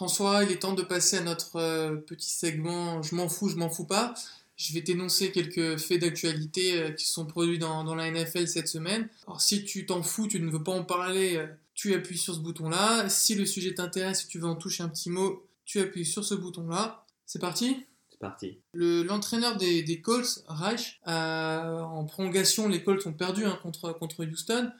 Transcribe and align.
François, 0.00 0.44
il 0.44 0.50
est 0.50 0.60
temps 0.60 0.72
de 0.72 0.80
passer 0.80 1.18
à 1.18 1.20
notre 1.20 1.56
euh, 1.56 1.94
petit 1.94 2.30
segment 2.30 3.02
Je 3.02 3.14
m'en 3.14 3.28
fous, 3.28 3.50
je 3.50 3.56
m'en 3.56 3.68
fous 3.68 3.84
pas. 3.84 4.14
Je 4.56 4.72
vais 4.72 4.80
t'énoncer 4.80 5.30
quelques 5.30 5.76
faits 5.76 6.00
d'actualité 6.00 6.80
euh, 6.80 6.90
qui 6.92 7.04
sont 7.04 7.26
produits 7.26 7.58
dans, 7.58 7.84
dans, 7.84 7.94
la 7.94 8.10
NFL 8.10 8.48
cette 8.48 8.68
semaine. 8.68 9.10
Alors 9.26 9.42
si 9.42 9.62
tu 9.62 9.84
t'en 9.84 10.02
fous, 10.02 10.26
tu 10.26 10.40
ne 10.40 10.50
veux 10.50 10.62
pas 10.62 10.72
en 10.72 10.84
parler, 10.84 11.36
euh, 11.36 11.46
tu 11.74 11.92
appuies 11.92 12.16
sur 12.16 12.34
ce 12.34 12.40
bouton-là. 12.40 13.10
Si 13.10 13.34
le 13.34 13.44
sujet 13.44 13.74
t'intéresse, 13.74 14.20
si 14.20 14.28
tu 14.28 14.38
veux 14.38 14.46
en 14.46 14.54
toucher 14.54 14.82
un 14.82 14.88
petit 14.88 15.10
mot, 15.10 15.46
tu 15.66 15.80
appuies 15.80 16.06
sur 16.06 16.24
ce 16.24 16.34
bouton-là. 16.34 17.04
C'est 17.26 17.38
parti? 17.38 17.84
C'est 18.10 18.20
parti. 18.20 18.56
L'entraîneur 18.72 19.58
des, 19.58 19.82
des, 19.82 20.00
Colts, 20.00 20.42
Reich, 20.48 20.98
en 21.04 22.06
prolongation, 22.06 22.68
les 22.68 22.82
Colts 22.82 23.06
ont 23.06 23.12
perdu 23.12 23.44
hein, 23.44 23.58
contre, 23.62 23.92
contre 23.92 24.24
Houston. 24.24 24.70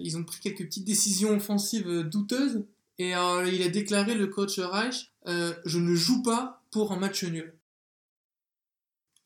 Ils 0.00 0.16
ont 0.16 0.24
pris 0.24 0.40
quelques 0.40 0.64
petites 0.64 0.84
décisions 0.84 1.36
offensives 1.36 2.02
douteuses. 2.02 2.64
Et 2.98 3.14
euh, 3.14 3.46
il 3.46 3.62
a 3.62 3.68
déclaré, 3.68 4.14
le 4.14 4.26
coach 4.26 4.58
Reich, 4.58 5.12
euh, 5.26 5.52
je 5.64 5.78
ne 5.78 5.94
joue 5.94 6.22
pas 6.22 6.62
pour 6.70 6.92
un 6.92 6.98
match 6.98 7.24
nul. 7.24 7.54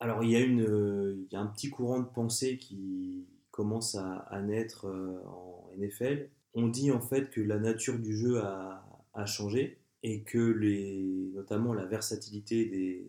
Alors 0.01 0.24
il 0.24 0.30
y, 0.30 0.37
a 0.37 0.41
une, 0.41 1.27
il 1.29 1.33
y 1.33 1.37
a 1.37 1.41
un 1.41 1.46
petit 1.46 1.69
courant 1.69 2.01
de 2.01 2.06
pensée 2.06 2.56
qui 2.56 3.27
commence 3.51 3.95
à, 3.96 4.41
naître 4.43 4.87
euh, 4.87 5.23
en 5.27 5.70
NFL. 5.77 6.30
On 6.55 6.69
dit 6.69 6.91
en 6.91 7.01
fait 7.01 7.30
que 7.30 7.41
la 7.41 7.59
nature 7.59 7.98
du 7.98 8.16
jeu 8.16 8.41
a, 8.41 8.83
a 9.12 9.27
changé 9.27 9.79
et 10.02 10.23
que 10.23 10.38
les, 10.38 11.30
notamment 11.34 11.74
la 11.74 11.84
versatilité 11.84 12.65
des, 12.65 13.07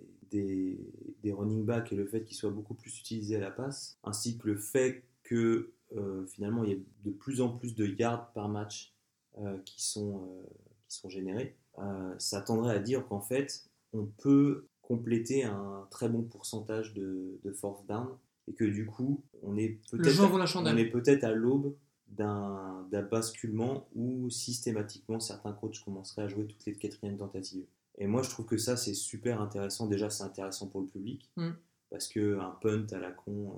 des, 1.24 1.32
running 1.32 1.66
backs 1.66 1.92
et 1.94 1.96
le 1.96 2.06
fait 2.06 2.24
qu'ils 2.24 2.36
soient 2.36 2.52
beaucoup 2.52 2.74
plus 2.74 3.00
utilisés 3.00 3.38
à 3.38 3.40
la 3.40 3.52
passe, 3.52 3.98
ainsi 4.04 4.38
que 4.38 4.48
le 4.48 4.58
fait 4.58 5.04
que 5.24 5.72
euh, 5.96 6.26
finalement 6.26 6.64
il 6.64 6.70
y 6.70 6.74
ait 6.74 6.84
de 7.06 7.12
plus 7.12 7.42
en 7.42 7.50
plus 7.50 7.76
de 7.76 7.86
yards 7.86 8.32
par 8.34 8.50
match 8.50 8.94
euh, 8.98 9.01
qui, 9.66 9.84
sont, 9.84 10.18
euh, 10.18 10.44
qui 10.88 10.98
sont 10.98 11.10
générés, 11.10 11.56
euh, 11.80 12.14
ça 12.18 12.42
tendrait 12.42 12.76
à 12.76 12.80
dire 12.80 13.08
qu'en 13.08 13.22
fait, 13.22 13.66
on 13.94 14.06
peut 14.06 14.68
compléter 14.82 15.44
un 15.44 15.88
très 15.90 16.10
bon 16.10 16.24
pourcentage 16.24 16.94
de, 16.94 17.40
de 17.44 17.52
force 17.52 17.86
down 17.86 18.08
et 18.48 18.54
que 18.54 18.66
du 18.66 18.86
coup, 18.86 19.24
on 19.44 19.58
est 19.58 19.80
peut-être 19.90 21.24
peut 21.24 21.26
à 21.26 21.32
l'aube 21.32 21.76
d'un 22.08 22.86
basculement 23.10 23.88
où 23.96 24.30
systématiquement 24.30 25.20
certains 25.20 25.54
coachs 25.54 25.80
commenceraient 25.84 26.24
à 26.24 26.28
jouer 26.28 26.46
toutes 26.46 26.66
les 26.66 26.74
quatrièmes 26.74 27.18
tentatives. 27.18 27.66
Et 27.98 28.08
moi, 28.08 28.22
je 28.22 28.30
trouve 28.30 28.46
que 28.46 28.58
ça, 28.58 28.76
c'est 28.76 28.94
super 28.94 29.42
intéressant. 29.42 29.88
Déjà, 29.88 30.10
c'est 30.10 30.24
intéressant 30.24 30.68
pour 30.68 30.82
le 30.82 30.88
public 30.88 31.30
mm. 31.38 31.52
parce 31.90 32.08
que 32.08 32.38
un 32.40 32.58
punt 32.62 32.86
à 32.92 33.00
la 33.00 33.12
con, 33.12 33.54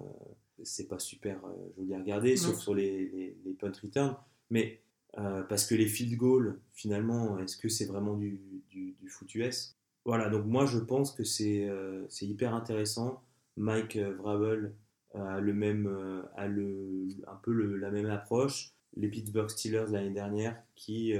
c'est 0.62 0.88
pas 0.88 1.00
super 1.00 1.40
joli 1.76 1.96
à 1.96 2.00
regarder, 2.00 2.38
sauf 2.38 2.60
sur 2.60 2.76
les, 2.76 3.10
les, 3.10 3.38
les 3.44 3.54
punt 3.54 3.72
returns. 3.82 4.16
Mais 4.52 4.84
euh, 5.19 5.44
parce 5.44 5.66
que 5.66 5.75
les 5.75 5.88
field 5.88 6.16
goals, 6.17 6.59
finalement, 6.72 7.38
est-ce 7.38 7.58
que 7.58 7.69
c'est 7.69 7.86
vraiment 7.86 8.16
du, 8.16 8.39
du, 8.69 8.95
du, 9.00 9.09
foot 9.09 9.33
US 9.36 9.75
Voilà, 10.06 10.30
donc 10.30 10.45
moi 10.45 10.66
je 10.66 10.80
pense 10.80 11.11
que 11.11 11.23
c'est 11.23 11.67
euh, 11.67 12.06
hyper 12.22 12.56
intéressant. 12.56 13.22
Mike 13.56 13.97
euh, 13.97 14.16
Vrabel 14.16 14.73
a, 15.14 15.39
le 15.39 15.53
même, 15.53 15.88
a 16.36 16.47
le, 16.47 17.08
un 17.28 17.36
peu 17.44 17.52
le, 17.52 17.78
la 17.78 17.91
même 17.91 18.09
approche. 18.09 18.72
Les 18.95 19.08
Pittsburgh 19.08 19.50
Steelers 19.50 19.86
l'année 19.89 20.14
dernière, 20.14 20.56
qui 20.75 21.14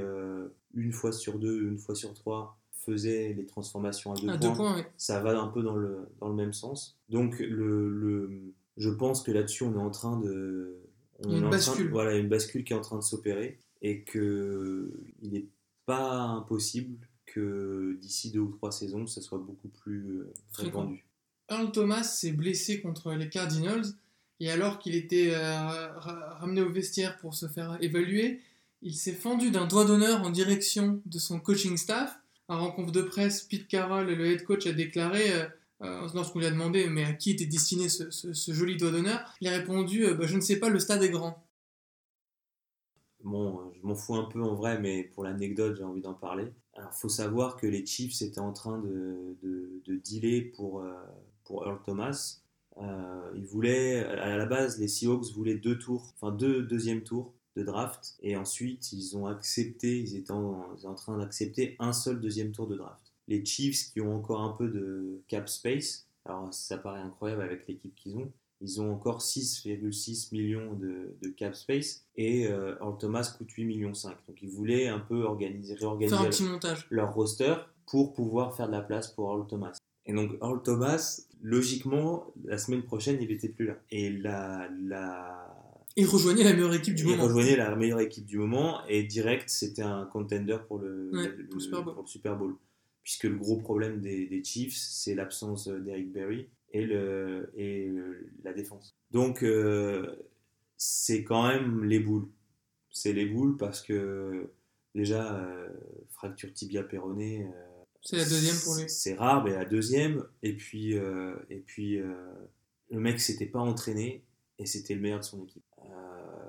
une 0.74 0.92
fois 0.92 1.12
sur 1.12 1.38
deux, 1.38 1.62
une 1.62 1.78
fois 1.78 1.94
sur 1.94 2.14
trois, 2.14 2.60
faisaient 2.72 3.34
les 3.34 3.46
transformations 3.46 4.14
à 4.14 4.16
deux, 4.16 4.38
points. 4.40 4.56
points 4.56 4.86
Ça 4.98 5.22
va 5.22 5.40
un 5.40 5.48
peu 5.48 5.62
dans 5.62 5.76
le, 5.76 6.08
dans 6.20 6.28
le 6.28 6.36
même 6.36 6.54
sens. 6.54 6.98
Donc 7.10 7.38
le, 7.40 7.90
le 7.90 8.54
je 8.78 8.90
pense 8.90 9.22
que 9.22 9.32
là-dessus, 9.32 9.64
on 9.64 9.74
est 9.74 9.82
en 9.82 9.92
train 9.92 10.20
de. 10.20 10.80
On 11.24 11.32
une 11.32 11.50
bascule. 11.50 11.90
voilà, 11.92 12.16
une 12.16 12.28
bascule 12.28 12.64
qui 12.64 12.74
est 12.74 12.76
en 12.76 12.82
train 12.82 12.98
de 12.98 13.04
s'opérer 13.04 13.60
et 13.84 14.04
qu'il 14.06 14.90
n'est 15.22 15.46
pas 15.86 16.22
impossible 16.22 16.98
que 17.26 17.98
d'ici 18.02 18.32
deux 18.32 18.40
ou 18.40 18.52
trois 18.52 18.72
saisons, 18.72 19.06
ça 19.06 19.22
soit 19.22 19.38
beaucoup 19.38 19.68
plus 19.68 20.22
euh, 20.22 20.34
répandu. 20.54 21.06
Earl 21.50 21.72
Thomas 21.72 22.04
s'est 22.04 22.32
blessé 22.32 22.82
contre 22.82 23.14
les 23.14 23.30
Cardinals 23.30 23.86
et 24.40 24.50
alors 24.50 24.80
qu'il 24.80 24.96
était 24.96 25.32
euh, 25.34 25.92
ramené 26.00 26.62
au 26.62 26.70
vestiaire 26.70 27.18
pour 27.18 27.34
se 27.36 27.48
faire 27.48 27.78
évaluer, 27.82 28.40
il 28.82 28.96
s'est 28.96 29.14
fendu 29.14 29.52
d'un 29.52 29.68
doigt 29.68 29.86
d'honneur 29.86 30.22
en 30.22 30.30
direction 30.30 31.02
de 31.06 31.20
son 31.20 31.40
coaching 31.40 31.78
staff. 31.78 32.18
En 32.48 32.60
rencontre 32.60 32.92
de 32.92 33.02
presse, 33.02 33.44
Pete 33.44 33.68
Carroll, 33.68 34.08
le 34.08 34.26
head 34.26 34.44
coach, 34.44 34.68
a 34.68 34.74
déclaré, 34.74 35.32
euh, 35.82 36.08
lorsqu'on 36.14 36.40
lui 36.40 36.46
a 36.46 36.52
demandé 36.52 36.88
mais 36.88 37.06
à 37.06 37.14
qui 37.14 37.32
était 37.32 37.46
destiné 37.46 37.88
ce, 37.90 38.54
joli 38.54 38.78
doigt 38.78 38.92
d'honneur, 38.92 39.22
il 39.42 39.48
a 39.48 39.52
répondu 39.52 40.06
bah, 40.14 40.26
Je 40.28 40.36
ne 40.36 40.42
sais 40.42 40.58
pas, 40.58 40.70
le 40.70 40.80
stade 40.80 41.04
est 41.04 41.10
grand. 41.10 41.42
Bon, 43.24 43.72
je 43.74 43.88
m'en 43.88 43.96
fous 43.96 44.16
un 44.16 44.26
peu 44.26 44.42
en 44.44 44.54
vrai, 44.54 44.80
mais 44.80 45.04
pour 45.04 45.24
l'anecdote, 45.24 45.78
j'ai 45.78 45.84
envie 45.84 46.02
d'en 46.02 46.14
parler. 46.14 46.52
Alors, 46.76 46.94
faut 46.94 47.08
savoir 47.10 47.56
que 47.56 47.66
les 47.68 47.86
Chiefs 47.86 48.22
étaient 48.22 48.40
en 48.40 48.52
train 48.52 48.80
de, 48.80 49.38
de, 49.42 49.82
de 49.86 49.96
dealer 49.96 50.52
pour, 50.56 50.82
euh, 50.82 50.94
pour 51.46 51.66
Earl 51.66 51.80
Thomas. 51.84 52.42
Euh, 52.78 53.32
ils 53.36 53.46
voulaient, 53.46 54.04
à 54.04 54.36
la 54.38 54.46
base, 54.46 54.78
les 54.80 54.88
Seahawks 54.90 55.32
voulaient 55.34 55.56
deux 55.56 55.78
tours, 55.78 56.14
enfin 56.16 56.32
deux 56.36 56.64
deuxièmes 56.64 57.04
tours 57.04 57.34
de 57.56 57.64
draft, 57.64 58.18
et 58.24 58.36
ensuite 58.36 58.92
ils 58.94 59.16
ont 59.16 59.28
accepté, 59.28 60.00
ils 60.00 60.16
étaient 60.16 60.32
en, 60.32 60.76
en 60.84 60.96
train 60.96 61.18
d'accepter 61.20 61.76
un 61.80 61.94
seul 61.94 62.20
deuxième 62.20 62.52
tour 62.52 62.68
de 62.68 62.76
draft. 62.76 63.14
Les 63.28 63.46
Chiefs 63.46 63.92
qui 63.94 64.02
ont 64.02 64.16
encore 64.16 64.42
un 64.42 64.54
peu 64.54 64.68
de 64.70 65.22
cap 65.28 65.48
space, 65.48 66.08
alors 66.26 66.52
ça 66.54 66.78
paraît 66.80 67.02
incroyable 67.02 67.44
avec 67.44 67.68
l'équipe 67.68 67.94
qu'ils 67.96 68.18
ont, 68.18 68.32
ils 68.64 68.82
ont 68.82 68.94
encore 68.94 69.20
6,6 69.20 70.30
millions 70.32 70.74
de, 70.74 71.16
de, 71.22 71.30
cap 71.30 71.54
space 71.54 72.06
et 72.16 72.48
euh, 72.48 72.76
Earl 72.80 72.98
Thomas 72.98 73.34
coûte 73.38 73.52
8 73.52 73.66
millions 73.66 73.94
5. 73.94 74.16
Donc 74.28 74.42
ils 74.42 74.50
voulaient 74.50 74.88
un 74.88 75.00
peu 75.00 75.24
organiser, 75.24 75.76
réorganiser 75.76 76.16
leur 76.90 77.14
roster 77.14 77.56
pour 77.86 78.14
pouvoir 78.14 78.56
faire 78.56 78.68
de 78.68 78.72
la 78.72 78.82
place 78.82 79.10
pour 79.10 79.30
Earl 79.32 79.46
Thomas. 79.48 79.78
Et 80.06 80.14
donc 80.14 80.32
Earl 80.42 80.62
Thomas, 80.64 81.22
logiquement, 81.42 82.32
la 82.46 82.58
semaine 82.58 82.84
prochaine, 82.84 83.18
il 83.22 83.28
n'était 83.28 83.50
plus 83.50 83.66
là. 83.66 83.76
Et 83.92 84.10
la, 84.10 84.70
la... 84.86 85.54
Il 85.98 86.08
rejoignait 86.08 86.46
la 86.46 86.54
meilleure 86.54 86.74
équipe 86.74 86.96
du 86.96 87.04
moment. 87.04 87.18
Il 87.18 87.22
rejoignait 87.22 87.58
la 87.58 87.76
meilleure 87.76 88.00
équipe 88.00 88.26
du 88.26 88.38
moment 88.38 88.80
et 88.88 89.04
direct, 89.04 89.50
c'était 89.50 89.84
un 89.84 90.06
contender 90.06 90.58
pour 90.68 90.80
le, 90.80 91.12
pour, 91.50 91.56
le 91.56 92.08
Super 92.08 92.38
Bowl. 92.38 92.56
Puisque 93.04 93.26
le 93.26 93.36
gros 93.36 93.58
problème 93.58 94.00
des, 94.00 94.28
des 94.28 94.44
Chiefs, 94.44 94.76
c'est 94.78 95.14
l'absence 95.14 95.68
d'Eric 95.68 96.12
Berry 96.12 96.48
et, 96.74 96.86
le, 96.86 97.52
et 97.56 97.92
la 98.44 98.54
défense. 98.54 98.96
Donc, 99.12 99.44
euh, 99.44 100.16
c'est 100.78 101.24
quand 101.24 101.48
même 101.48 101.84
les 101.84 102.00
boules. 102.00 102.28
C'est 102.92 103.14
les 103.14 103.26
boules 103.26 103.58
parce 103.58 103.82
que 103.82 104.52
déjà, 104.96 105.40
euh, 105.40 105.70
fracture 106.10 106.54
tibia 106.54 106.84
péroné. 106.84 107.46
Euh, 107.46 107.84
c'est 108.02 108.18
la 108.18 108.26
deuxième 108.26 108.56
pour 108.64 108.76
lui. 108.76 108.90
C'est 108.90 109.14
rare, 109.14 109.44
mais 109.44 109.52
la 109.52 109.66
deuxième. 109.66 110.26
Et 110.42 110.54
puis, 110.56 110.94
et 110.94 111.64
puis 111.66 111.98
le 111.98 113.00
mec 113.00 113.22
s'était 113.22 113.46
pas 113.46 113.60
entraîné 113.60 114.26
et 114.60 114.66
c'était 114.66 114.94
le 114.94 115.00
meilleur 115.00 115.20
de 115.20 115.26
son 115.26 115.42
équipe. 115.42 115.64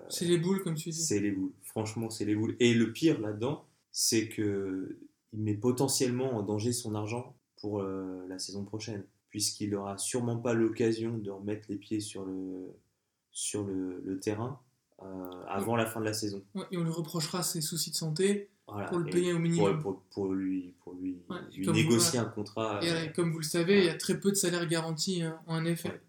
c'est 0.09 0.25
les 0.25 0.39
boules, 0.39 0.65
comme 0.65 0.75
tu 0.75 0.91
dis. 0.91 1.01
C'est 1.01 1.21
les 1.21 1.31
boules. 1.31 1.53
Franchement, 1.63 2.11
c'est 2.11 2.25
les 2.25 2.35
boules. 2.35 2.57
Et 2.59 2.75
le 2.75 2.93
pire 2.93 3.21
là-dedans, 3.21 3.65
c'est 3.93 4.29
que 4.29 4.99
il 5.35 5.43
met 5.43 5.55
potentiellement 5.55 6.37
en 6.37 6.43
danger 6.43 6.73
son 6.73 6.95
argent 6.95 7.37
pour 7.61 7.83
la 7.83 8.39
saison 8.39 8.65
prochaine 8.65 9.05
puisqu'il 9.35 9.71
n'aura 9.71 9.99
sûrement 9.99 10.37
pas 10.37 10.53
l'occasion 10.53 11.19
de 11.19 11.29
remettre 11.29 11.67
les 11.69 11.75
pieds 11.75 11.99
sur 11.99 12.25
le, 12.25 12.73
sur 13.33 13.65
le, 13.65 14.01
le 14.05 14.21
terrain 14.21 14.61
euh, 15.03 15.07
avant 15.49 15.75
la 15.75 15.87
fin 15.87 15.99
de 15.99 16.05
la 16.05 16.15
saison. 16.15 16.41
et 16.71 16.79
on 16.79 16.85
lui 16.85 16.93
reprochera 16.93 17.43
ses 17.43 17.61
soucis 17.61 17.91
de 17.91 17.97
santé 17.97 18.49
pour 18.65 18.99
le 18.99 19.11
payer 19.11 19.33
au 19.33 19.41
minimum. 19.41 19.83
Pour, 19.83 20.01
pour, 20.13 20.33
lui, 20.33 20.73
pour 20.85 20.95
lui, 20.95 21.19
négocier 21.67 22.21
un 22.21 22.27
contrat. 22.27 22.79
Et 22.85 22.93
euh, 22.93 23.07
comme 23.09 23.33
vous 23.33 23.39
le 23.39 23.45
savez, 23.45 23.79
il 23.79 23.85
y 23.87 23.89
a 23.89 23.97
très 23.97 24.21
peu 24.21 24.31
de 24.31 24.37
salaire 24.37 24.69
garanti 24.69 25.23
hein, 25.23 25.41
en 25.49 25.65
effet. 25.65 26.01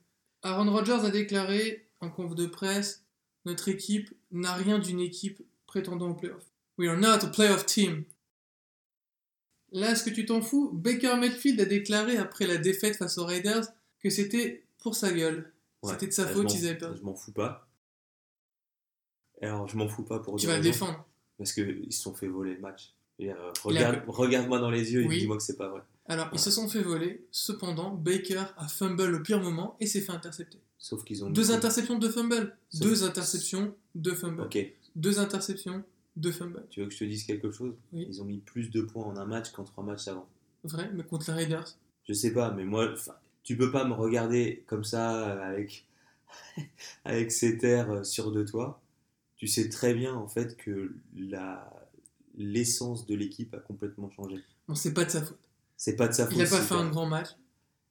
Aaron 0.44 0.72
Rodgers 0.72 1.03
a 1.03 1.09
déclaré 1.09 1.88
en 2.02 2.12
conf 2.12 2.36
de 2.36 2.46
presse 2.46 3.06
Notre 3.46 3.69
équipe 3.69 4.13
n'a 4.30 4.53
rien 4.53 4.78
d'une 4.78 5.00
équipe 5.00 5.42
prétendant 5.66 6.12
au 6.12 6.13
playoff. 6.13 6.44
We 6.78 6.88
are 6.88 6.97
not 6.97 7.25
a 7.25 7.28
playoff 7.31 7.66
team. 7.66 8.03
Là, 9.72 9.92
est-ce 9.92 10.03
que 10.03 10.09
tu 10.09 10.26
t'en 10.26 10.42
fous? 10.42 10.72
Baker 10.74 11.18
Mayfield 11.18 11.60
a 11.60 11.66
déclaré 11.66 12.18
après 12.18 12.48
la 12.48 12.57
défaite 12.57 12.95
face 12.95 13.18
aux 13.18 13.25
Raiders 13.25 13.66
que 14.00 14.10
c'était 14.10 14.63
pour 14.80 14.95
sa 14.95 15.12
gueule. 15.12 15.51
c'était 15.84 16.07
de 16.07 16.12
sa 16.12 16.28
faute, 16.28 16.54
ils 16.54 16.68
avaient 16.68 16.80
Je 16.80 17.04
m'en 17.04 17.16
fous 17.16 17.31
pas. 17.31 17.68
Alors, 19.42 19.68
je 19.68 19.78
m'en 19.78 19.88
fous 19.88 20.04
pas 20.04 20.19
pour 20.19 20.38
Tu 20.38 20.48
vas 20.48 20.57
le 20.57 20.63
défendre. 20.63 21.06
Parce 21.38 21.51
qu'ils 21.51 21.92
se 21.92 22.01
sont 22.01 22.13
fait 22.13 22.28
voler 22.28 22.54
le 22.54 22.62
match. 22.62 22.94
Euh, 23.22 23.34
regarde, 23.63 24.48
moi 24.48 24.60
dans 24.60 24.69
les 24.69 24.94
yeux 24.94 25.04
et 25.04 25.07
dis-moi 25.07 25.38
que 25.38 25.44
c'est 25.44 25.57
pas 25.57 25.69
vrai. 25.69 25.81
Alors, 26.07 26.30
ils 26.34 26.39
se 26.39 26.51
sont 26.51 26.68
fait 26.68 26.81
voler. 26.81 27.25
Cependant, 27.31 27.92
Baker 27.92 28.45
a 28.57 28.68
fumble 28.68 29.16
au 29.16 29.19
pire 29.22 29.42
moment 29.42 29.75
et 29.80 29.88
s'est 29.88 30.01
fait 30.01 30.12
intercepter. 30.12 30.60
Sauf 30.78 31.04
qu'ils 31.04 31.24
ont. 31.24 31.30
Deux 31.30 31.51
interceptions 31.51 31.98
de 31.98 32.10
fumble. 32.10 32.56
Deux 32.74 33.04
interceptions 33.04 33.74
de 33.95 34.12
fumble. 34.12 34.42
Ok. 34.42 34.57
Deux 34.95 35.19
interceptions 35.19 35.84
deux 36.15 36.31
fumbles. 36.31 36.65
Tu 36.69 36.81
veux 36.81 36.88
que 36.88 36.94
je 36.94 37.00
te 37.00 37.03
dise 37.03 37.23
quelque 37.23 37.51
chose? 37.51 37.75
Ils 37.94 38.21
ont 38.21 38.25
mis 38.25 38.39
plus 38.39 38.69
de 38.71 38.81
points 38.81 39.06
en 39.06 39.17
un 39.17 39.25
match 39.25 39.51
qu'en 39.51 39.63
trois 39.63 39.83
matchs 39.83 40.07
avant. 40.07 40.27
Vrai, 40.63 40.89
mais 40.94 41.03
contre 41.03 41.29
les 41.31 41.38
Raiders 41.38 41.77
Je 42.07 42.13
sais 42.13 42.33
pas, 42.33 42.51
mais 42.51 42.65
moi, 42.65 42.94
tu 43.44 43.57
peux 43.57 43.71
pas 43.71 43.85
me 43.85 43.94
regarder 43.94 44.63
comme 44.67 44.83
ça 44.83 45.44
avec, 45.44 45.85
avec 47.06 47.31
cet 47.31 47.63
air 47.63 47.91
euh, 47.91 48.03
sûr 48.03 48.31
de 48.31 48.44
toi. 48.44 48.81
Tu 49.38 49.47
sais 49.47 49.69
très 49.69 49.94
bien 49.94 50.15
en 50.15 50.27
fait 50.27 50.56
que 50.56 50.95
la 51.13 51.69
l'essence 52.38 53.06
de 53.06 53.15
l'équipe 53.15 53.53
a 53.53 53.59
complètement 53.59 54.09
changé. 54.09 54.44
Bon, 54.67 54.75
c'est 54.75 54.94
pas 54.94 55.06
de 55.06 55.12
sa 55.12 55.21
faute. 55.21 55.39
C'est 55.77 55.95
pas 55.95 56.07
de 56.07 56.13
sa 56.13 56.25
faute. 56.25 56.35
Il 56.35 56.41
a 56.41 56.50
pas 56.50 56.62
fait 56.62 56.73
un 56.73 56.89
grand 56.89 57.06
match. 57.06 57.29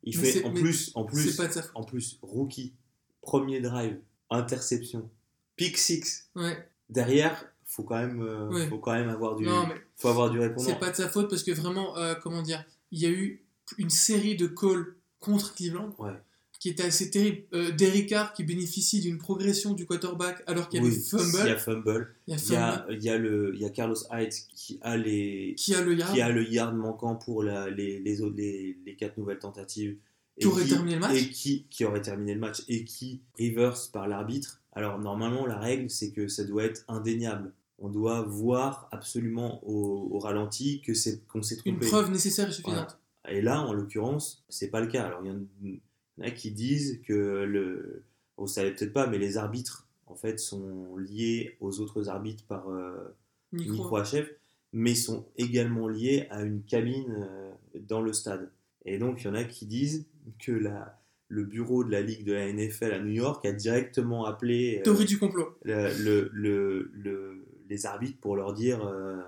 Il 0.03 0.19
mais 0.21 0.33
fait 0.33 0.45
en 0.45 0.53
plus, 0.53 0.93
en 0.95 1.05
plus, 1.05 1.37
pas 1.37 1.47
de 1.47 1.53
sa 1.53 1.63
faute. 1.63 1.73
en 1.75 1.85
plus, 1.85 2.19
rookie, 2.23 2.75
premier 3.23 3.61
drive, 3.61 3.99
interception, 4.31 5.09
pick 5.57 5.79
six. 5.79 6.29
Ouais. 6.35 6.69
Derrière, 6.91 7.51
faut 7.75 7.83
quand 7.83 7.97
même, 7.99 8.23
euh, 8.23 8.49
Ouais. 8.51 8.69
faut 8.69 8.79
quand 8.79 8.93
même 8.93 9.09
avoir 9.09 9.35
du, 9.37 9.45
Non, 9.45 9.67
faut 9.97 10.09
avoir 10.09 10.31
du 10.31 10.39
répondant. 10.39 10.65
c'est 10.69 10.79
pas 10.79 10.91
de 10.91 10.97
sa 10.97 11.09
faute 11.09 11.29
parce 11.29 11.43
que 11.43 11.51
vraiment, 11.53 11.97
euh, 11.99 12.15
comment 12.23 12.43
dire, 12.43 12.65
il 12.93 13.01
y 13.01 13.07
a 13.07 13.11
eu 13.11 13.45
une 13.79 13.91
série 13.91 14.37
de 14.37 14.47
calls 14.47 14.95
contre 15.19 15.55
Cleveland 15.55 15.95
Ouais. 15.99 16.13
qui 16.61 16.69
était 16.69 16.85
assez 16.85 17.11
terrible. 17.11 17.43
Euh, 17.53 17.73
Derek 17.73 18.09
Carr 18.09 18.33
qui 18.33 18.45
bénéficie 18.45 19.01
d'une 19.01 19.19
progression 19.19 19.73
du 19.73 19.87
quarterback 19.87 20.43
alors 20.47 20.69
qu'il 20.69 20.83
y 20.83 20.87
Oui, 20.87 20.95
y 20.95 21.51
a 21.51 21.57
fumble. 21.59 22.15
Il 22.27 22.35
y 22.35 22.35
a 22.35 22.39
Il 22.39 22.53
y 22.53 22.57
a, 22.57 22.77
fumble. 22.79 22.95
il 22.97 23.03
y 23.05 23.09
a 23.11 23.19
le, 23.19 23.53
il 23.55 23.61
y 23.61 23.65
a 23.65 23.71
Carlos 23.71 23.97
Hyde 24.13 24.33
qui 24.55 24.79
a 24.83 24.97
les, 24.97 25.55
Qui 25.59 25.75
a 25.75 25.81
le 25.83 25.95
yard 25.95 26.13
qui 26.15 26.21
a 26.21 26.29
le 26.31 26.49
yard 26.49 26.75
manquant 26.77 27.17
pour 27.17 27.43
la- 27.43 27.69
les, 27.71 27.99
les, 28.01 28.23
autres- 28.23 28.37
les, 28.37 28.79
les 28.87 28.95
quatre 28.97 29.17
nouvelles 29.19 29.39
tentatives. 29.41 29.97
Et 30.37 30.41
Qui 30.43 30.47
aurait 30.47 30.65
terminé 30.67 30.95
le 30.95 31.01
match. 31.01 31.17
Et 31.17 31.31
qui, 31.31 31.67
qui 31.71 31.85
aurait 31.85 32.03
terminé 32.03 32.35
le 32.35 32.41
match 32.41 32.63
et 32.69 32.85
qui 32.85 33.23
reverse 33.39 33.89
par 33.89 34.07
l'arbitre. 34.09 34.61
Alors 34.73 34.99
normalement, 34.99 35.47
la 35.47 35.59
règle, 35.59 35.89
c'est 35.91 36.11
que 36.13 36.27
ça 36.29 36.43
doit 36.45 36.65
être 36.65 36.85
indéniable. 36.89 37.53
On 37.85 37.89
doit 37.91 38.23
voir 38.23 38.89
absolument 38.93 39.63
au, 39.69 40.09
au 40.11 40.19
ralenti 40.19 40.81
que 40.81 40.95
c'est 40.95 41.25
qu'on 41.29 41.43
s'est 41.43 41.57
Une 41.67 41.75
trompé. 41.75 41.87
preuve 41.87 42.11
nécessaire 42.11 42.49
et 42.49 42.53
suffisante. 42.53 42.99
Et 43.29 43.41
là, 43.43 43.61
en 43.61 43.73
l'occurrence, 43.73 44.45
c'est 44.49 44.69
pas 44.69 44.81
le 44.81 44.87
cas. 44.87 45.05
Alors 45.05 45.21
il 45.25 45.31
y 45.31 46.23
en 46.23 46.27
a 46.27 46.31
qui 46.31 46.51
disent 46.51 47.01
que 47.07 47.45
le, 47.45 48.03
vous 48.37 48.47
savez 48.47 48.71
peut-être 48.73 48.93
pas, 48.93 49.07
mais 49.07 49.19
les 49.19 49.37
arbitres 49.37 49.87
en 50.07 50.15
fait 50.15 50.39
sont 50.39 50.97
liés 50.97 51.57
aux 51.61 51.81
autres 51.81 52.09
arbitres 52.09 52.45
par 52.47 52.69
euh, 52.71 53.15
Micro. 53.53 53.99
HF, 54.03 54.29
mais 54.73 54.95
sont 54.95 55.27
également 55.37 55.89
liés 55.89 56.27
à 56.31 56.43
une 56.43 56.63
cabine 56.63 57.15
euh, 57.19 57.53
dans 57.89 58.01
le 58.03 58.13
stade. 58.13 58.51
Et 58.87 58.99
donc, 58.99 59.23
il 59.23 59.27
y 59.27 59.31
en 59.31 59.35
a 59.35 59.45
qui 59.45 59.67
disent 59.67 60.07
que 60.39 60.53
la, 60.53 61.01
le 61.29 61.45
bureau 61.45 61.85
de 61.85 61.91
la 61.91 62.03
Ligue 62.03 62.25
de 62.25 62.33
la 62.33 62.53
NFL 62.53 62.93
à 62.93 62.99
New 63.01 63.13
York 63.13 63.45
a 63.47 63.53
directement 63.53 64.25
appelé 64.27 64.79
euh, 64.81 64.83
Théorie 64.83 65.07
du 65.07 65.19
complot. 65.19 65.57
le- 65.63 65.91
le- 66.03 66.31
le- 66.33 66.91
le- 66.93 67.45
les 67.75 67.87
arbitres 67.87 68.21
pour 68.21 68.37
leur 68.37 68.55
dire 68.55 68.87
euh, 68.87 69.21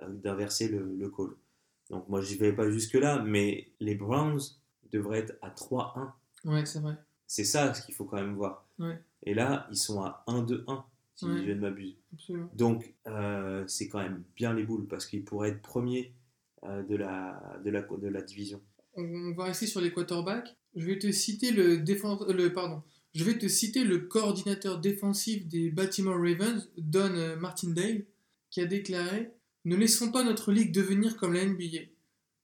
euh, 0.00 0.08
d'inverser 0.08 0.68
le, 0.68 0.94
le 0.94 1.08
call. 1.10 1.30
Donc, 1.90 2.06
moi, 2.08 2.20
j'y 2.20 2.36
vais 2.36 2.52
pas 2.52 2.70
jusque-là, 2.70 3.22
mais 3.22 3.72
les 3.80 3.94
Browns 3.94 4.40
devraient 4.92 5.20
être 5.20 5.34
à 5.40 5.48
3-1. 5.50 6.10
Ouais, 6.44 6.66
c'est 6.66 6.80
vrai. 6.80 6.96
C'est 7.26 7.44
ça 7.44 7.72
ce 7.72 7.82
qu'il 7.84 7.94
faut 7.94 8.04
quand 8.04 8.16
même 8.18 8.34
voir. 8.34 8.66
Ouais. 8.78 8.98
Et 9.22 9.32
là, 9.34 9.66
ils 9.70 9.76
sont 9.78 10.02
à 10.02 10.22
1-2-1, 10.26 10.84
si 11.14 11.24
Ouais. 11.24 11.44
je 11.46 11.52
ne 11.52 11.60
m'abuse. 11.60 11.96
Donc, 12.54 12.94
euh, 13.06 13.64
c'est 13.66 13.88
quand 13.88 14.00
même 14.00 14.22
bien 14.36 14.52
les 14.52 14.64
boules 14.64 14.86
parce 14.86 15.06
qu'ils 15.06 15.24
pourraient 15.24 15.50
être 15.50 15.62
premiers 15.62 16.12
euh, 16.64 16.82
de, 16.82 16.96
la, 16.96 17.58
de, 17.64 17.70
la, 17.70 17.82
de 17.82 18.08
la 18.08 18.20
division. 18.22 18.60
On 18.96 19.32
va 19.32 19.44
rester 19.44 19.66
sur 19.66 19.80
les 19.80 19.92
quarterbacks. 19.92 20.54
Je 20.74 20.84
vais 20.86 20.98
te 20.98 21.10
citer 21.10 21.52
le 21.52 21.78
défense, 21.78 22.26
le 22.28 22.52
pardon. 22.52 22.82
Je 23.14 23.24
vais 23.24 23.36
te 23.36 23.46
citer 23.46 23.84
le 23.84 23.98
coordinateur 23.98 24.80
défensif 24.80 25.46
des 25.46 25.70
Baltimore 25.70 26.16
Ravens, 26.16 26.70
Don 26.78 27.14
euh, 27.14 27.36
Martindale, 27.36 28.04
qui 28.50 28.62
a 28.62 28.66
déclaré 28.66 29.30
Ne 29.66 29.76
laissons 29.76 30.10
pas 30.10 30.24
notre 30.24 30.50
ligue 30.50 30.72
devenir 30.72 31.18
comme 31.18 31.34
la 31.34 31.44
NBA, 31.44 31.88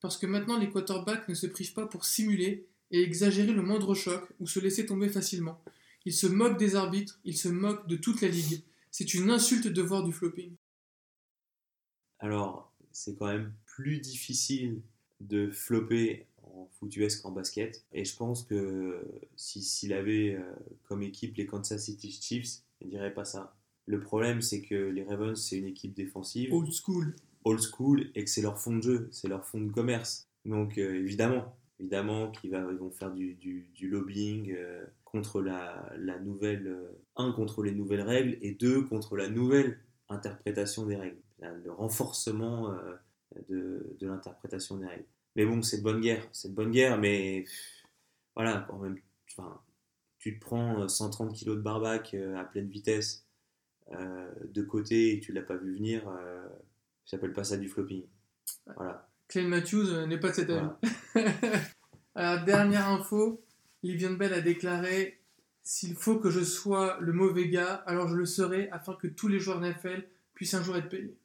parce 0.00 0.18
que 0.18 0.26
maintenant 0.26 0.58
les 0.58 0.68
quarterbacks 0.68 1.26
ne 1.28 1.34
se 1.34 1.46
privent 1.46 1.72
pas 1.72 1.86
pour 1.86 2.04
simuler 2.04 2.66
et 2.90 3.02
exagérer 3.02 3.52
le 3.52 3.62
moindre 3.62 3.94
choc 3.94 4.28
ou 4.40 4.46
se 4.46 4.60
laisser 4.60 4.84
tomber 4.84 5.08
facilement. 5.08 5.62
Ils 6.04 6.12
se 6.12 6.26
moquent 6.26 6.58
des 6.58 6.76
arbitres, 6.76 7.18
ils 7.24 7.36
se 7.36 7.48
moquent 7.48 7.88
de 7.88 7.96
toute 7.96 8.20
la 8.20 8.28
ligue. 8.28 8.62
C'est 8.90 9.14
une 9.14 9.30
insulte 9.30 9.68
de 9.68 9.82
voir 9.82 10.04
du 10.04 10.12
flopping. 10.12 10.52
Alors, 12.18 12.74
c'est 12.92 13.16
quand 13.16 13.26
même 13.26 13.52
plus 13.64 14.00
difficile 14.00 14.82
de 15.20 15.50
flopper 15.50 16.26
en 16.62 16.68
foot 16.78 16.94
US 16.96 17.16
qu'en 17.16 17.32
basket. 17.32 17.84
Et 17.92 18.04
je 18.04 18.16
pense 18.16 18.44
que 18.44 19.02
si- 19.36 19.62
s'il 19.62 19.92
avait 19.92 20.34
euh, 20.34 20.42
comme 20.84 21.02
équipe 21.02 21.36
les 21.36 21.46
Kansas 21.46 21.84
City 21.84 22.10
Chiefs, 22.10 22.62
il 22.80 22.88
dirait 22.90 23.14
pas 23.14 23.24
ça. 23.24 23.54
Le 23.86 24.00
problème, 24.00 24.42
c'est 24.42 24.60
que 24.62 24.74
les 24.74 25.02
Ravens, 25.04 25.40
c'est 25.40 25.56
une 25.58 25.66
équipe 25.66 25.94
défensive. 25.94 26.52
Old 26.52 26.70
school. 26.72 27.16
old 27.44 27.60
school 27.60 28.10
et 28.14 28.24
que 28.24 28.30
c'est 28.30 28.42
leur 28.42 28.58
fond 28.60 28.76
de 28.76 28.82
jeu, 28.82 29.08
c'est 29.12 29.28
leur 29.28 29.46
fond 29.46 29.60
de 29.60 29.70
commerce. 29.72 30.28
Donc 30.44 30.76
euh, 30.78 30.94
évidemment, 30.94 31.56
évidemment 31.80 32.30
qu'ils 32.30 32.50
vont 32.52 32.90
faire 32.90 33.12
du, 33.12 33.34
du- 33.34 33.68
du 33.74 33.88
lobbying 33.88 34.52
euh, 34.54 34.84
contre 35.04 35.40
la, 35.40 35.90
la 35.98 36.18
nouvelle, 36.18 36.76
un 37.16 37.32
contre 37.32 37.62
les 37.62 37.72
nouvelles 37.72 38.02
règles 38.02 38.36
et 38.42 38.52
deux 38.52 38.82
contre 38.82 39.16
la 39.16 39.28
nouvelle 39.28 39.78
interprétation 40.10 40.84
des 40.86 40.96
règles, 40.96 41.20
le 41.40 41.70
renforcement 41.72 42.74
de, 43.48 43.96
de 43.98 44.06
l'interprétation 44.06 44.76
des 44.76 44.86
règles. 44.86 45.04
Mais 45.36 45.44
bon, 45.46 45.62
c'est 45.62 45.78
de 45.78 45.82
bonne 45.82 46.00
guerre, 46.00 46.26
c'est 46.32 46.48
de 46.48 46.54
bonne 46.54 46.70
guerre, 46.70 46.98
mais 46.98 47.44
voilà, 48.34 48.66
quand 48.68 48.78
même, 48.78 48.98
enfin, 49.30 49.60
tu 50.18 50.38
te 50.38 50.44
prends 50.44 50.82
euh, 50.82 50.88
130 50.88 51.32
kg 51.38 51.50
de 51.50 51.54
barbac 51.60 52.14
euh, 52.14 52.36
à 52.36 52.44
pleine 52.44 52.68
vitesse 52.68 53.26
euh, 53.92 54.30
de 54.44 54.62
côté 54.62 55.14
et 55.14 55.20
tu 55.20 55.32
l'as 55.32 55.42
pas 55.42 55.56
vu 55.56 55.74
venir. 55.76 56.08
euh, 56.08 56.48
J'appelle 57.06 57.32
pas 57.32 57.44
ça 57.44 57.56
du 57.56 57.68
flopping. 57.68 58.04
Voilà. 58.76 59.08
Clay 59.28 59.44
Matthews 59.44 59.88
euh, 59.90 60.06
n'est 60.06 60.18
pas 60.18 60.30
de 60.30 60.34
cette 60.34 60.50
année. 60.50 60.68
Voilà. 61.14 61.32
Alors, 62.14 62.44
dernière 62.44 62.88
info, 62.88 63.40
Livion 63.82 64.12
Bell 64.14 64.32
a 64.34 64.40
déclaré 64.40 65.20
S'il 65.62 65.94
faut 65.94 66.18
que 66.18 66.30
je 66.30 66.40
sois 66.42 66.98
le 67.00 67.12
mauvais 67.12 67.48
gars, 67.48 67.74
alors 67.86 68.08
je 68.08 68.16
le 68.16 68.26
serai 68.26 68.68
afin 68.70 68.94
que 68.94 69.06
tous 69.06 69.28
les 69.28 69.38
joueurs 69.38 69.60
NFL 69.60 70.08
puissent 70.34 70.54
un 70.54 70.62
jour 70.62 70.76
être 70.76 70.88
payés. 70.88 71.16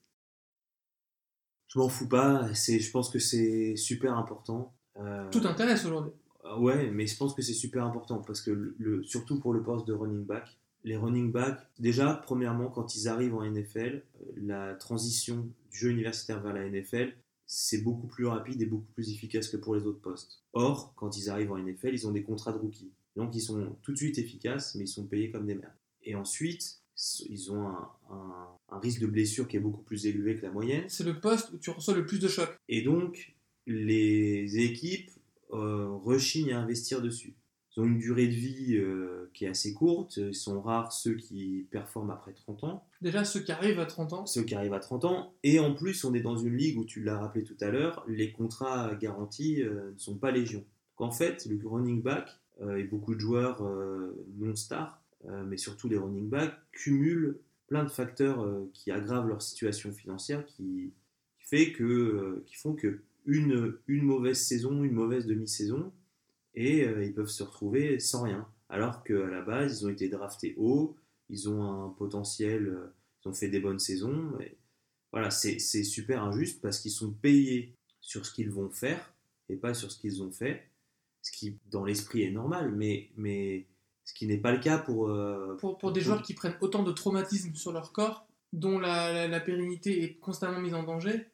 Je 1.74 1.80
m'en 1.80 1.90
fous 1.90 2.08
pas. 2.08 2.54
C'est, 2.54 2.80
je 2.80 2.92
pense 2.92 3.10
que 3.10 3.20
c'est 3.20 3.76
super 3.76 4.16
important. 4.18 4.74
Euh, 4.98 5.30
Tout 5.32 5.42
intéresse 5.46 5.86
aujourd'hui. 5.86 6.12
euh, 6.46 6.58
Ouais, 6.60 6.92
mais 6.92 7.08
je 7.08 7.18
pense 7.18 7.34
que 7.34 7.42
c'est 7.42 7.54
super 7.54 7.84
important 7.84 8.20
parce 8.20 8.42
que 8.42 8.52
le, 8.52 8.76
le- 8.78 9.04
surtout 9.04 9.40
pour 9.40 9.54
le 9.54 9.64
poste 9.64 9.88
de 9.88 9.94
running 9.94 10.24
back, 10.26 10.60
les 10.84 10.98
running 10.98 11.32
backs, 11.32 11.60
déjà, 11.80 12.14
premièrement, 12.26 12.70
quand 12.70 12.96
ils 12.96 13.08
arrivent 13.08 13.34
en 13.36 13.44
NFL, 13.44 14.04
euh, 14.22 14.26
la 14.38 14.76
transition 14.76 15.50
du 15.72 15.78
jeu 15.78 15.90
universitaire 15.90 16.42
vers 16.42 16.54
la 16.54 16.70
NFL, 16.70 17.14
c'est 17.48 17.82
beaucoup 17.82 18.08
plus 18.08 18.26
rapide 18.26 18.62
et 18.62 18.66
beaucoup 18.66 18.92
plus 18.94 19.12
efficace 19.12 19.48
que 19.50 19.58
pour 19.58 19.76
les 19.76 19.86
autres 19.86 20.02
postes. 20.02 20.44
Or, 20.54 20.94
quand 20.96 21.18
ils 21.18 21.30
arrivent 21.30 21.52
en 21.52 21.58
NFL, 21.58 21.94
ils 21.94 22.06
ont 22.08 22.12
des 22.12 22.24
contrats 22.24 22.52
de 22.52 22.58
rookie. 22.58 22.92
Donc, 23.16 23.36
ils 23.36 23.42
sont 23.42 23.76
tout 23.82 23.92
de 23.94 23.98
suite 23.98 24.18
efficaces, 24.18 24.76
mais 24.76 24.84
ils 24.86 24.88
sont 24.88 25.06
payés 25.06 25.32
comme 25.32 25.46
des 25.46 25.56
merdes. 25.56 25.74
Et 26.04 26.16
ensuite, 26.16 26.82
ils 27.30 27.52
ont 27.52 27.68
un, 27.68 27.90
un- 28.12 28.48
un 28.70 28.80
risque 28.80 29.02
de 29.02 29.08
blessure 29.08 29.48
qui 29.48 29.58
est 29.58 29.60
beaucoup 29.60 29.82
plus 29.84 30.06
élevé 30.08 30.36
que 30.36 30.42
la 30.42 30.52
moyenne. 30.52 30.86
C'est 30.88 31.04
le 31.04 31.20
poste 31.20 31.52
où 31.54 31.58
tu 31.58 31.70
reçois 31.70 31.94
le 31.96 32.06
plus 32.06 32.20
de 32.20 32.28
chocs. 32.28 32.58
Et 32.70 32.82
donc, 32.82 33.36
les 33.68 34.58
équipes 34.60 35.12
euh, 35.52 35.88
rechignent 35.90 36.54
à 36.54 36.60
investir 36.60 37.02
dessus. 37.02 37.36
Ils 37.76 37.82
ont 37.82 37.86
une 37.86 37.98
durée 37.98 38.28
de 38.28 38.34
vie 38.34 38.76
euh, 38.78 39.30
qui 39.34 39.46
est 39.46 39.50
assez 39.50 39.74
courte. 39.74 40.18
Ils 40.18 40.34
sont 40.36 40.62
rares 40.62 40.92
ceux 40.94 41.16
qui 41.16 41.68
performent 41.72 42.12
après 42.12 42.34
30 42.34 42.64
ans, 42.64 42.88
Déjà, 43.02 43.26
ceux 43.26 43.42
qui 43.42 43.52
arrivent 43.52 43.80
à 43.80 43.86
30 43.86 44.14
ans, 44.14 44.26
ceux 44.26 44.44
qui 44.44 44.56
arrivent 44.56 44.74
à 44.74 44.80
30 44.80 45.06
ans. 45.06 45.34
Et 45.44 45.60
en 45.60 45.74
plus, 45.74 46.04
on 46.06 46.14
est 46.14 46.22
dans 46.22 46.38
une 46.38 46.56
ligue 46.56 46.78
où, 46.80 46.86
tu 46.86 47.04
l'as 47.04 47.18
rappelé 47.20 47.44
tout 47.44 47.58
à 47.62 47.70
l'heure, 47.70 48.06
les 48.08 48.32
contrats 48.32 48.96
garantis 48.96 49.62
euh, 49.62 49.92
ne 49.92 49.98
sont 49.98 50.18
pas 50.18 50.32
légion. 50.32 50.64
Donc 51.00 51.10
en 51.10 51.12
fait, 51.12 51.46
le 51.48 51.60
running 51.68 52.02
back 52.02 52.30
et 52.78 52.84
beaucoup 52.84 53.14
de 53.16 53.20
joueurs 53.20 53.62
non 54.38 54.56
stars, 54.56 55.02
euh, 55.02 55.03
mais 55.46 55.58
surtout 55.58 55.88
les 55.88 55.98
running 55.98 56.30
backs, 56.30 56.54
cumulent 56.72 57.40
plein 57.68 57.84
de 57.84 57.90
facteurs 57.90 58.42
euh, 58.42 58.70
qui 58.74 58.92
aggravent 58.92 59.28
leur 59.28 59.42
situation 59.42 59.92
financière, 59.92 60.46
qui, 60.46 60.94
fait 61.44 61.72
que, 61.72 61.84
euh, 61.84 62.44
qui 62.46 62.56
font 62.56 62.74
que 62.74 63.02
une, 63.26 63.78
une 63.88 64.04
mauvaise 64.04 64.42
saison, 64.42 64.84
une 64.84 64.94
mauvaise 64.94 65.26
demi-saison, 65.26 65.94
et 66.56 66.86
euh, 66.86 67.04
ils 67.04 67.14
peuvent 67.14 67.28
se 67.28 67.44
retrouver 67.44 68.00
sans 68.00 68.24
rien. 68.24 68.48
Alors 68.70 69.04
qu'à 69.04 69.28
la 69.28 69.42
base, 69.42 69.82
ils 69.82 69.86
ont 69.86 69.90
été 69.90 70.10
draftés 70.10 70.56
haut, 70.58 70.98
ils 71.30 71.50
ont 71.50 71.64
un 71.64 71.90
potentiel, 71.90 72.68
euh, 72.68 72.94
ils 73.24 73.30
ont 73.30 73.34
fait 73.34 73.50
des 73.50 73.60
bonnes 73.60 73.80
saisons. 73.80 74.40
et 74.40 74.58
voilà, 75.12 75.30
c'est 75.30 75.60
c'est 75.60 75.84
super 75.84 76.24
injuste 76.24 76.60
parce 76.62 76.80
qu'ils 76.80 76.92
sont 76.92 77.12
payés 77.12 77.76
sur 78.02 78.26
ce 78.26 78.34
qu'ils 78.34 78.50
vont 78.50 78.70
faire 78.70 79.14
et 79.48 79.56
pas 79.56 79.74
sur 79.74 79.92
ce 79.92 80.00
qu'ils 80.00 80.24
ont 80.24 80.32
fait. 80.32 80.64
Ce 81.22 81.32
qui, 81.32 81.58
dans 81.70 81.86
l'esprit, 81.86 82.24
est 82.24 82.32
normal, 82.32 82.74
mais, 82.76 83.12
mais 83.16 83.66
ce 84.06 84.14
qui 84.14 84.28
n'est 84.28 84.38
pas 84.38 84.52
le 84.52 84.60
cas 84.60 84.78
pour. 84.78 85.10
euh, 85.10 85.56
pour, 85.60 85.78
pour 85.78 85.92
des 85.92 86.02
joueurs 86.02 86.22
qui 86.24 86.34
prennent 86.34 86.58
autant 86.62 86.84
de 86.84 86.92
traumatismes 86.92 87.56
sur 87.56 87.72
leur 87.72 87.92
corps, 87.92 88.28
dont 88.52 88.80
la, 88.80 89.12
la- 89.14 89.28
la 89.28 89.40
pérennité 89.40 90.04
est 90.04 90.14
constamment 90.16 90.60
mise 90.60 90.74
en 90.74 90.84
danger, 90.84 91.28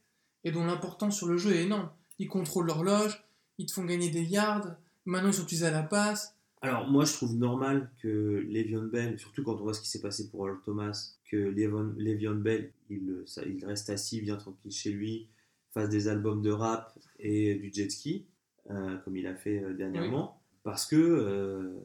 et 0.44 0.52
dont 0.52 0.66
l'importance 0.66 1.18
sur 1.18 1.28
le 1.28 1.38
jeu 1.38 1.52
est 1.54 1.64
énorme. 1.64 1.90
Ils 2.20 2.28
contrôlent 2.28 2.68
l'horloge, 2.68 3.24
ils 3.58 3.66
te 3.66 3.72
font 3.74 3.86
gagner 3.86 4.10
des 4.10 4.24
yards, 4.24 4.68
maintenant 5.06 5.30
ils 5.30 5.34
sont 5.34 5.44
utilisés 5.44 5.66
à 5.68 5.72
la 5.72 5.84
passe. 5.84 6.36
Alors, 6.62 6.90
moi, 6.90 7.06
je 7.06 7.14
trouve 7.14 7.36
normal 7.36 7.90
que 8.02 8.46
Le'Veon 8.50 8.84
Bell, 8.88 9.18
surtout 9.18 9.44
quand 9.44 9.54
on 9.56 9.64
voit 9.64 9.74
ce 9.74 9.80
qui 9.82 9.88
s'est 9.88 10.02
passé 10.02 10.30
pour 10.30 10.46
Earl 10.48 10.60
Thomas, 10.66 11.14
que 11.32 11.38
Le'Veon 11.38 11.94
Le'Veon 11.98 12.36
Bell, 12.36 12.72
il, 12.90 13.24
ça- 13.26 13.44
il 13.46 13.64
reste 13.66 13.90
assis 13.90 14.22
bien 14.22 14.36
tranquille 14.36 14.72
chez 14.72 14.92
lui, 14.92 15.28
fasse 15.74 15.90
des 15.90 16.08
albums 16.10 16.42
de 16.42 16.52
rap 16.52 16.98
et 17.20 17.56
du 17.56 17.72
jet 17.74 17.90
ski, 17.90 18.26
euh, 18.72 18.98
comme 18.98 19.16
il 19.16 19.26
a 19.28 19.36
fait 19.36 19.64
euh, 19.64 19.74
dernièrement, 19.74 20.42
parce 20.64 20.86
que 20.86 20.98
euh, 20.98 21.80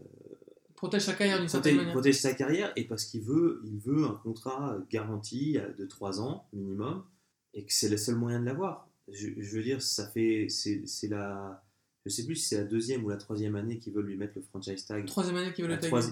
Protège 0.85 1.03
sa 1.03 1.15
carrière 1.15 1.39
d'une 1.41 1.49
certaine 1.49 1.77
manière. 1.77 1.93
protège 1.95 2.17
sa 2.21 2.35
carrière 2.35 2.73
et 2.77 2.85
parce 2.85 3.05
qu'il 3.07 3.23
veut, 3.23 3.63
il 3.65 3.79
veut 3.79 4.05
un 4.05 4.21
contrat 4.23 4.77
garanti 4.91 5.57
euh, 5.57 5.73
de 5.73 5.87
3 5.87 6.21
ans 6.21 6.47
minimum 6.53 7.05
et 7.55 7.65
que 7.65 7.73
c'est 7.73 7.89
le 7.89 7.97
seul 7.97 8.17
moyen 8.17 8.39
de 8.41 8.45
l'avoir. 8.45 8.89
je, 9.11 9.29
je 9.39 9.57
veux 9.57 9.63
dire, 9.63 9.81
ça 9.81 10.07
fait. 10.09 10.49
C'est 10.49 11.09
la. 11.09 11.65
Je 12.05 12.11
sais 12.11 12.27
plus 12.27 12.37
si 12.37 12.49
c'est 12.49 12.59
la 12.59 12.65
deuxième 12.65 13.03
ou 13.05 13.09
la 13.09 13.17
troisième 13.17 13.57
année 13.57 13.79
qu'ils 13.79 13.95
veulent 13.95 14.05
lui 14.07 14.17
mettre 14.17 14.35
le 14.37 14.43
franchise 14.43 14.85
tag. 14.85 15.07
Troisième 15.07 15.37
année 15.37 15.55
qui 15.55 15.63
veut 15.63 15.69
La 15.69 15.77
le 15.77 15.81
tag. 15.81 16.05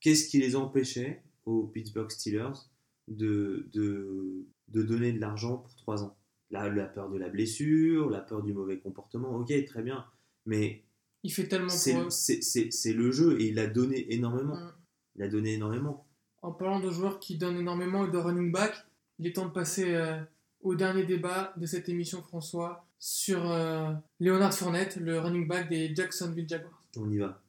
Qu'est-ce 0.00 0.28
qui 0.28 0.38
les 0.38 0.54
empêchait 0.56 1.22
aux 1.46 1.62
Pittsburgh 1.66 2.10
Steelers 2.10 2.52
de, 3.08 3.66
de, 3.72 4.44
de 4.68 4.82
donner 4.82 5.12
de 5.12 5.20
l'argent 5.20 5.56
pour 5.56 5.74
trois 5.74 6.02
ans? 6.04 6.16
La, 6.50 6.68
la 6.68 6.84
peur 6.86 7.08
de 7.10 7.16
la 7.18 7.30
blessure, 7.30 8.10
la 8.10 8.20
peur 8.20 8.42
du 8.42 8.52
mauvais 8.52 8.78
comportement, 8.78 9.34
ok, 9.36 9.52
très 9.64 9.82
bien. 9.82 10.04
Mais 10.44 10.84
Il 11.24 11.32
fait 11.32 11.48
tellement 11.48 11.68
c'est 11.68 11.92
pour 11.94 12.02
eux. 12.04 12.10
c'est- 12.10 12.42
c'est- 12.42 12.70
c'est 12.70 12.92
le 12.92 13.10
jeu 13.10 13.40
et 13.40 13.48
il 13.48 13.58
a 13.58 13.66
donné 13.66 14.12
énormément. 14.14 14.56
Mm. 14.56 14.72
Il 15.16 15.22
a 15.24 15.28
donné 15.28 15.54
énormément. 15.54 16.06
En 16.42 16.52
parlant 16.52 16.78
de 16.80 16.90
joueurs 16.90 17.18
qui 17.18 17.36
donnent 17.36 17.58
énormément 17.58 18.06
et 18.06 18.10
de 18.10 18.16
running 18.18 18.52
back, 18.52 18.72
il 19.18 19.26
est 19.26 19.32
temps 19.32 19.46
de 19.46 19.50
passer 19.52 19.94
euh, 19.94 20.20
au 20.62 20.74
dernier 20.76 21.04
débat 21.04 21.52
de 21.56 21.66
cette 21.66 21.88
émission, 21.88 22.22
François, 22.22 22.86
sur 23.00 23.50
euh, 23.50 23.92
Leonard 24.20 24.54
Fournette, 24.54 24.96
le 24.96 25.18
running 25.18 25.48
back 25.48 25.68
des 25.68 25.92
Jacksonville 25.94 26.48
Jaguars. 26.48 26.82
On 26.96 27.10
y 27.10 27.18
va. 27.18 27.36